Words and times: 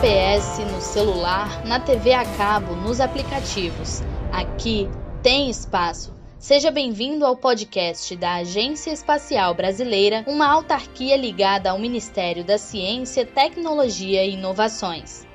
GPS, 0.00 0.64
no 0.64 0.80
celular, 0.80 1.62
na 1.66 1.78
TV 1.78 2.14
a 2.14 2.24
cabo, 2.24 2.74
nos 2.74 3.00
aplicativos. 3.00 4.02
Aqui 4.32 4.88
tem 5.22 5.50
espaço. 5.50 6.16
Seja 6.38 6.70
bem-vindo 6.70 7.26
ao 7.26 7.36
podcast 7.36 8.16
da 8.16 8.36
Agência 8.36 8.90
Espacial 8.92 9.52
Brasileira, 9.52 10.24
uma 10.26 10.50
autarquia 10.50 11.18
ligada 11.18 11.70
ao 11.70 11.78
Ministério 11.78 12.42
da 12.42 12.56
Ciência, 12.56 13.26
Tecnologia 13.26 14.24
e 14.24 14.32
Inovações. 14.32 15.26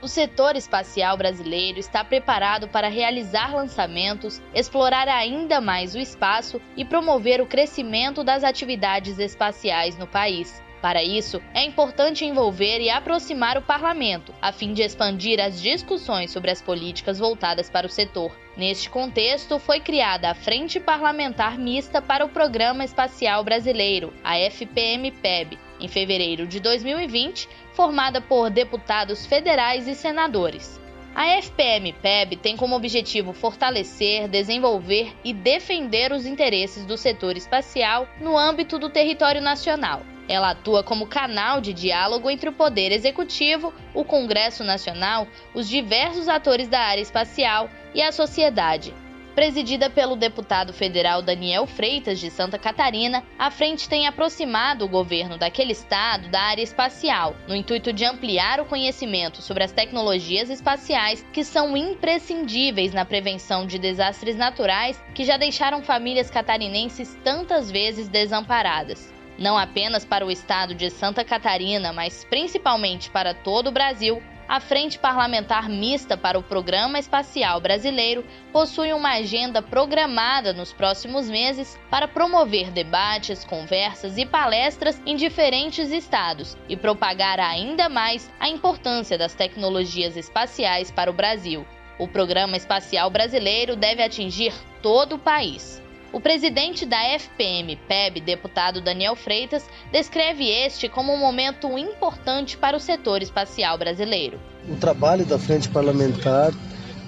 O 0.00 0.06
setor 0.06 0.54
espacial 0.54 1.16
brasileiro 1.16 1.80
está 1.80 2.04
preparado 2.04 2.68
para 2.68 2.86
realizar 2.86 3.52
lançamentos, 3.52 4.40
explorar 4.54 5.08
ainda 5.08 5.60
mais 5.60 5.96
o 5.96 5.98
espaço 5.98 6.60
e 6.76 6.84
promover 6.84 7.40
o 7.40 7.46
crescimento 7.46 8.22
das 8.22 8.44
atividades 8.44 9.18
espaciais 9.18 9.98
no 9.98 10.06
país. 10.06 10.62
Para 10.80 11.02
isso, 11.02 11.42
é 11.52 11.64
importante 11.64 12.24
envolver 12.24 12.80
e 12.80 12.88
aproximar 12.88 13.58
o 13.58 13.62
parlamento, 13.62 14.32
a 14.40 14.52
fim 14.52 14.72
de 14.72 14.82
expandir 14.82 15.40
as 15.40 15.60
discussões 15.60 16.30
sobre 16.30 16.52
as 16.52 16.62
políticas 16.62 17.18
voltadas 17.18 17.68
para 17.68 17.86
o 17.86 17.90
setor. 17.90 18.30
Neste 18.56 18.88
contexto, 18.88 19.58
foi 19.58 19.80
criada 19.80 20.30
a 20.30 20.34
Frente 20.34 20.78
Parlamentar 20.78 21.58
Mista 21.58 22.00
para 22.00 22.24
o 22.24 22.28
Programa 22.28 22.84
Espacial 22.84 23.42
Brasileiro, 23.42 24.12
a 24.22 24.36
FPM-PEB, 24.38 25.58
em 25.80 25.88
fevereiro 25.88 26.46
de 26.46 26.60
2020, 26.60 27.48
formada 27.72 28.20
por 28.20 28.48
deputados 28.48 29.26
federais 29.26 29.88
e 29.88 29.96
senadores. 29.96 30.80
A 31.12 31.26
FPM-PEB 31.42 32.36
tem 32.36 32.56
como 32.56 32.76
objetivo 32.76 33.32
fortalecer, 33.32 34.28
desenvolver 34.28 35.12
e 35.24 35.32
defender 35.32 36.12
os 36.12 36.24
interesses 36.24 36.84
do 36.84 36.96
setor 36.96 37.36
espacial 37.36 38.08
no 38.20 38.38
âmbito 38.38 38.78
do 38.78 38.88
território 38.88 39.40
nacional 39.40 40.02
ela 40.28 40.50
atua 40.50 40.82
como 40.82 41.06
canal 41.06 41.60
de 41.60 41.72
diálogo 41.72 42.28
entre 42.28 42.50
o 42.50 42.52
Poder 42.52 42.92
Executivo, 42.92 43.72
o 43.94 44.04
Congresso 44.04 44.62
Nacional, 44.62 45.26
os 45.54 45.68
diversos 45.68 46.28
atores 46.28 46.68
da 46.68 46.80
área 46.80 47.00
espacial 47.00 47.70
e 47.94 48.02
a 48.02 48.12
sociedade. 48.12 48.94
Presidida 49.38 49.88
pelo 49.88 50.16
deputado 50.16 50.72
federal 50.72 51.22
Daniel 51.22 51.64
Freitas, 51.64 52.18
de 52.18 52.28
Santa 52.28 52.58
Catarina, 52.58 53.22
a 53.38 53.52
frente 53.52 53.88
tem 53.88 54.08
aproximado 54.08 54.84
o 54.84 54.88
governo 54.88 55.38
daquele 55.38 55.70
estado 55.70 56.28
da 56.28 56.40
área 56.40 56.62
espacial, 56.62 57.36
no 57.46 57.54
intuito 57.54 57.92
de 57.92 58.04
ampliar 58.04 58.60
o 58.60 58.64
conhecimento 58.64 59.40
sobre 59.40 59.62
as 59.62 59.70
tecnologias 59.70 60.50
espaciais 60.50 61.24
que 61.32 61.44
são 61.44 61.76
imprescindíveis 61.76 62.92
na 62.92 63.04
prevenção 63.04 63.64
de 63.64 63.78
desastres 63.78 64.34
naturais 64.34 65.00
que 65.14 65.24
já 65.24 65.36
deixaram 65.36 65.84
famílias 65.84 66.28
catarinenses 66.28 67.16
tantas 67.22 67.70
vezes 67.70 68.08
desamparadas 68.08 69.16
não 69.38 69.56
apenas 69.56 70.04
para 70.04 70.26
o 70.26 70.30
estado 70.30 70.74
de 70.74 70.90
Santa 70.90 71.24
Catarina, 71.24 71.92
mas 71.92 72.24
principalmente 72.24 73.08
para 73.10 73.32
todo 73.32 73.68
o 73.68 73.72
Brasil, 73.72 74.20
a 74.48 74.60
Frente 74.60 74.98
Parlamentar 74.98 75.68
Mista 75.68 76.16
para 76.16 76.38
o 76.38 76.42
Programa 76.42 76.98
Espacial 76.98 77.60
Brasileiro 77.60 78.24
possui 78.50 78.94
uma 78.94 79.12
agenda 79.12 79.60
programada 79.60 80.54
nos 80.54 80.72
próximos 80.72 81.28
meses 81.28 81.78
para 81.90 82.08
promover 82.08 82.70
debates, 82.70 83.44
conversas 83.44 84.16
e 84.16 84.24
palestras 84.24 85.00
em 85.04 85.16
diferentes 85.16 85.92
estados 85.92 86.56
e 86.66 86.78
propagar 86.78 87.38
ainda 87.38 87.90
mais 87.90 88.30
a 88.40 88.48
importância 88.48 89.18
das 89.18 89.34
tecnologias 89.34 90.16
espaciais 90.16 90.90
para 90.90 91.10
o 91.10 91.14
Brasil. 91.14 91.66
O 91.98 92.08
Programa 92.08 92.56
Espacial 92.56 93.10
Brasileiro 93.10 93.76
deve 93.76 94.02
atingir 94.02 94.54
todo 94.80 95.16
o 95.16 95.18
país. 95.18 95.82
O 96.10 96.20
presidente 96.20 96.86
da 96.86 96.96
FPM-PEB, 97.18 98.20
deputado 98.20 98.80
Daniel 98.80 99.14
Freitas, 99.14 99.68
descreve 99.92 100.48
este 100.48 100.88
como 100.88 101.12
um 101.12 101.18
momento 101.18 101.76
importante 101.76 102.56
para 102.56 102.76
o 102.76 102.80
setor 102.80 103.20
espacial 103.20 103.76
brasileiro. 103.76 104.40
O 104.66 104.76
trabalho 104.76 105.26
da 105.26 105.38
Frente 105.38 105.68
Parlamentar 105.68 106.52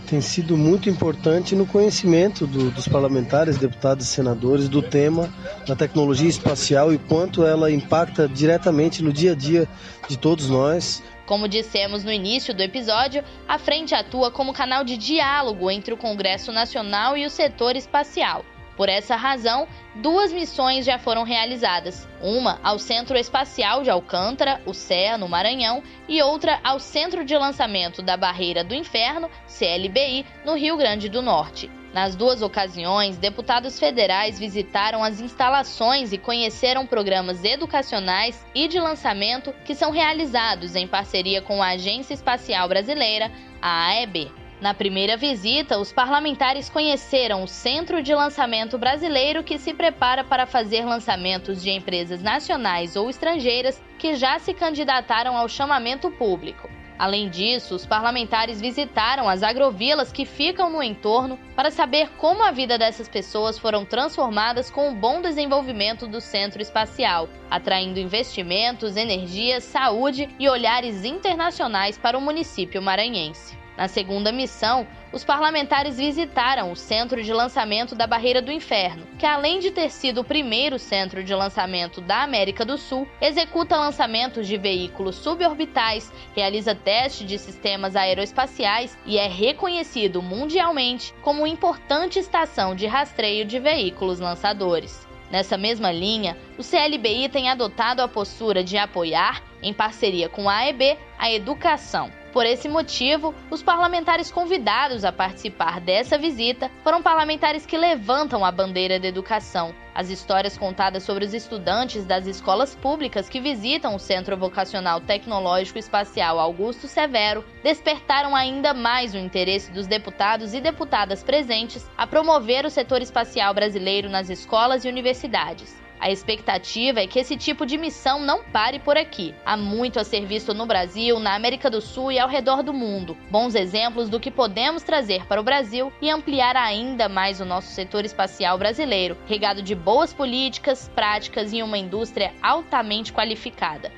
tem 0.06 0.20
sido 0.20 0.54
muito 0.54 0.90
importante 0.90 1.54
no 1.54 1.64
conhecimento 1.64 2.46
do, 2.46 2.70
dos 2.70 2.86
parlamentares, 2.86 3.56
deputados 3.56 4.06
e 4.06 4.08
senadores 4.08 4.68
do 4.68 4.82
tema 4.82 5.32
da 5.66 5.74
tecnologia 5.74 6.28
espacial 6.28 6.92
e 6.92 6.98
quanto 6.98 7.44
ela 7.44 7.70
impacta 7.70 8.28
diretamente 8.28 9.02
no 9.02 9.12
dia 9.12 9.32
a 9.32 9.34
dia 9.34 9.66
de 10.08 10.18
todos 10.18 10.50
nós. 10.50 11.02
Como 11.24 11.48
dissemos 11.48 12.04
no 12.04 12.12
início 12.12 12.52
do 12.52 12.62
episódio, 12.62 13.22
a 13.48 13.56
frente 13.56 13.94
atua 13.94 14.30
como 14.30 14.52
canal 14.52 14.84
de 14.84 14.96
diálogo 14.96 15.70
entre 15.70 15.94
o 15.94 15.96
Congresso 15.96 16.52
Nacional 16.52 17.16
e 17.16 17.24
o 17.24 17.30
setor 17.30 17.76
espacial. 17.76 18.44
Por 18.80 18.88
essa 18.88 19.14
razão, 19.14 19.68
duas 19.96 20.32
missões 20.32 20.86
já 20.86 20.98
foram 20.98 21.22
realizadas: 21.22 22.08
uma 22.22 22.58
ao 22.62 22.78
Centro 22.78 23.14
Espacial 23.18 23.82
de 23.82 23.90
Alcântara, 23.90 24.58
o 24.64 24.72
CEA, 24.72 25.18
no 25.18 25.28
Maranhão, 25.28 25.82
e 26.08 26.22
outra 26.22 26.58
ao 26.64 26.80
Centro 26.80 27.22
de 27.22 27.36
Lançamento 27.36 28.00
da 28.00 28.16
Barreira 28.16 28.64
do 28.64 28.74
Inferno, 28.74 29.30
CLBI, 29.46 30.24
no 30.46 30.54
Rio 30.54 30.78
Grande 30.78 31.10
do 31.10 31.20
Norte. 31.20 31.70
Nas 31.92 32.16
duas 32.16 32.40
ocasiões, 32.40 33.18
deputados 33.18 33.78
federais 33.78 34.38
visitaram 34.38 35.04
as 35.04 35.20
instalações 35.20 36.14
e 36.14 36.16
conheceram 36.16 36.86
programas 36.86 37.44
educacionais 37.44 38.46
e 38.54 38.66
de 38.66 38.80
lançamento 38.80 39.52
que 39.62 39.74
são 39.74 39.90
realizados 39.90 40.74
em 40.74 40.88
parceria 40.88 41.42
com 41.42 41.62
a 41.62 41.72
Agência 41.72 42.14
Espacial 42.14 42.66
Brasileira, 42.66 43.30
a 43.60 43.88
AEB. 43.88 44.32
Na 44.60 44.74
primeira 44.74 45.16
visita, 45.16 45.78
os 45.78 45.90
parlamentares 45.90 46.68
conheceram 46.68 47.42
o 47.42 47.48
Centro 47.48 48.02
de 48.02 48.14
Lançamento 48.14 48.76
Brasileiro, 48.76 49.42
que 49.42 49.56
se 49.56 49.72
prepara 49.72 50.22
para 50.22 50.44
fazer 50.44 50.84
lançamentos 50.84 51.62
de 51.62 51.70
empresas 51.70 52.22
nacionais 52.22 52.94
ou 52.94 53.08
estrangeiras 53.08 53.82
que 53.98 54.14
já 54.14 54.38
se 54.38 54.52
candidataram 54.52 55.34
ao 55.34 55.48
chamamento 55.48 56.10
público. 56.10 56.68
Além 56.98 57.30
disso, 57.30 57.74
os 57.74 57.86
parlamentares 57.86 58.60
visitaram 58.60 59.26
as 59.26 59.42
agrovilas 59.42 60.12
que 60.12 60.26
ficam 60.26 60.68
no 60.68 60.82
entorno 60.82 61.38
para 61.56 61.70
saber 61.70 62.10
como 62.18 62.44
a 62.44 62.50
vida 62.50 62.76
dessas 62.76 63.08
pessoas 63.08 63.58
foram 63.58 63.86
transformadas 63.86 64.70
com 64.70 64.90
o 64.90 64.94
bom 64.94 65.22
desenvolvimento 65.22 66.06
do 66.06 66.20
centro 66.20 66.60
espacial, 66.60 67.30
atraindo 67.50 67.98
investimentos, 67.98 68.98
energia, 68.98 69.62
saúde 69.62 70.28
e 70.38 70.46
olhares 70.50 71.02
internacionais 71.06 71.96
para 71.96 72.18
o 72.18 72.20
município 72.20 72.82
maranhense. 72.82 73.58
Na 73.80 73.88
segunda 73.88 74.30
missão, 74.30 74.86
os 75.10 75.24
parlamentares 75.24 75.96
visitaram 75.96 76.70
o 76.70 76.76
centro 76.76 77.22
de 77.22 77.32
lançamento 77.32 77.94
da 77.94 78.06
Barreira 78.06 78.42
do 78.42 78.52
Inferno, 78.52 79.06
que 79.18 79.24
além 79.24 79.58
de 79.58 79.70
ter 79.70 79.88
sido 79.88 80.20
o 80.20 80.24
primeiro 80.24 80.78
centro 80.78 81.24
de 81.24 81.34
lançamento 81.34 82.02
da 82.02 82.22
América 82.22 82.62
do 82.62 82.76
Sul, 82.76 83.08
executa 83.22 83.78
lançamentos 83.78 84.46
de 84.46 84.58
veículos 84.58 85.16
suborbitais, 85.16 86.12
realiza 86.36 86.74
testes 86.74 87.26
de 87.26 87.38
sistemas 87.38 87.96
aeroespaciais 87.96 88.98
e 89.06 89.16
é 89.16 89.26
reconhecido 89.26 90.20
mundialmente 90.20 91.14
como 91.22 91.46
importante 91.46 92.18
estação 92.18 92.74
de 92.74 92.86
rastreio 92.86 93.46
de 93.46 93.58
veículos 93.58 94.20
lançadores. 94.20 95.08
Nessa 95.30 95.56
mesma 95.56 95.90
linha, 95.90 96.36
o 96.58 96.62
CLBI 96.62 97.30
tem 97.30 97.48
adotado 97.48 98.02
a 98.02 98.08
postura 98.08 98.62
de 98.62 98.76
apoiar, 98.76 99.42
em 99.62 99.72
parceria 99.72 100.28
com 100.28 100.50
a 100.50 100.56
AEB, 100.56 100.98
a 101.18 101.32
educação. 101.32 102.19
Por 102.32 102.46
esse 102.46 102.68
motivo, 102.68 103.34
os 103.50 103.60
parlamentares 103.60 104.30
convidados 104.30 105.04
a 105.04 105.10
participar 105.10 105.80
dessa 105.80 106.16
visita 106.16 106.70
foram 106.84 107.02
parlamentares 107.02 107.66
que 107.66 107.76
levantam 107.76 108.44
a 108.44 108.52
bandeira 108.52 109.00
da 109.00 109.08
educação. 109.08 109.74
As 109.92 110.10
histórias 110.10 110.56
contadas 110.56 111.02
sobre 111.02 111.24
os 111.24 111.34
estudantes 111.34 112.04
das 112.04 112.28
escolas 112.28 112.72
públicas 112.76 113.28
que 113.28 113.40
visitam 113.40 113.96
o 113.96 113.98
Centro 113.98 114.36
Vocacional 114.36 115.00
Tecnológico 115.00 115.80
Espacial 115.80 116.38
Augusto 116.38 116.86
Severo 116.86 117.44
despertaram 117.64 118.36
ainda 118.36 118.72
mais 118.72 119.12
o 119.12 119.18
interesse 119.18 119.72
dos 119.72 119.88
deputados 119.88 120.54
e 120.54 120.60
deputadas 120.60 121.24
presentes 121.24 121.90
a 121.98 122.06
promover 122.06 122.64
o 122.64 122.70
setor 122.70 123.02
espacial 123.02 123.52
brasileiro 123.52 124.08
nas 124.08 124.30
escolas 124.30 124.84
e 124.84 124.88
universidades. 124.88 125.80
A 126.00 126.10
expectativa 126.10 127.00
é 127.00 127.06
que 127.06 127.18
esse 127.18 127.36
tipo 127.36 127.66
de 127.66 127.76
missão 127.76 128.20
não 128.20 128.42
pare 128.42 128.78
por 128.78 128.96
aqui. 128.96 129.34
Há 129.44 129.54
muito 129.54 130.00
a 130.00 130.04
ser 130.04 130.24
visto 130.24 130.54
no 130.54 130.64
Brasil, 130.64 131.20
na 131.20 131.34
América 131.34 131.68
do 131.68 131.82
Sul 131.82 132.10
e 132.10 132.18
ao 132.18 132.26
redor 132.26 132.62
do 132.62 132.72
mundo. 132.72 133.14
Bons 133.30 133.54
exemplos 133.54 134.08
do 134.08 134.18
que 134.18 134.30
podemos 134.30 134.82
trazer 134.82 135.26
para 135.26 135.38
o 135.38 135.44
Brasil 135.44 135.92
e 136.00 136.08
ampliar 136.08 136.56
ainda 136.56 137.06
mais 137.06 137.38
o 137.38 137.44
nosso 137.44 137.68
setor 137.68 138.06
espacial 138.06 138.56
brasileiro, 138.56 139.14
regado 139.26 139.60
de 139.60 139.74
boas 139.74 140.14
políticas, 140.14 140.90
práticas 140.94 141.52
e 141.52 141.62
uma 141.62 141.76
indústria 141.76 142.32
altamente 142.42 143.12
qualificada. 143.12 143.92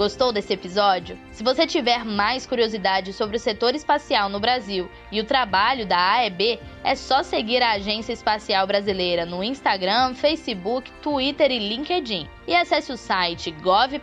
Gostou 0.00 0.32
desse 0.32 0.54
episódio? 0.54 1.18
Se 1.30 1.44
você 1.44 1.66
tiver 1.66 2.06
mais 2.06 2.46
curiosidade 2.46 3.12
sobre 3.12 3.36
o 3.36 3.38
setor 3.38 3.74
espacial 3.74 4.30
no 4.30 4.40
Brasil 4.40 4.88
e 5.12 5.20
o 5.20 5.26
trabalho 5.26 5.86
da 5.86 5.98
AEB, 6.12 6.58
é 6.82 6.94
só 6.94 7.22
seguir 7.22 7.62
a 7.62 7.72
Agência 7.72 8.14
Espacial 8.14 8.66
Brasileira 8.66 9.26
no 9.26 9.44
Instagram, 9.44 10.14
Facebook, 10.14 10.90
Twitter 11.02 11.50
e 11.50 11.58
LinkedIn. 11.58 12.26
E 12.48 12.56
acesse 12.56 12.90
o 12.90 12.96
site 12.96 13.50
gov.br/aeb. 13.50 14.00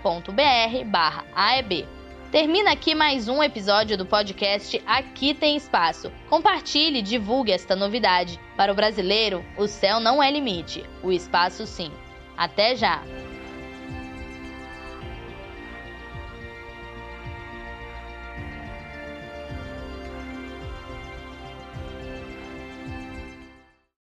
Termina 2.31 2.73
aqui 2.73 2.93
mais 2.93 3.27
um 3.27 3.41
episódio 3.41 3.97
do 3.97 4.05
podcast 4.05 4.79
Aqui 4.85 5.33
Tem 5.33 5.57
Espaço. 5.57 6.11
Compartilhe 6.29 6.99
e 6.99 7.01
divulgue 7.01 7.51
esta 7.51 7.75
novidade. 7.75 8.39
Para 8.55 8.71
o 8.71 8.75
brasileiro, 8.75 9.43
o 9.57 9.65
céu 9.65 9.99
não 9.99 10.21
é 10.21 10.29
limite, 10.29 10.85
o 11.01 11.11
espaço 11.11 11.65
sim. 11.65 11.91
Até 12.37 12.75
já! 12.75 13.01